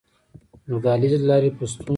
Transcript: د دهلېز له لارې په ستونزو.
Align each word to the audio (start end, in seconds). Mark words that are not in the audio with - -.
د 0.67 0.69
دهلېز 0.83 1.13
له 1.21 1.27
لارې 1.29 1.49
په 1.57 1.63
ستونزو. 1.71 1.89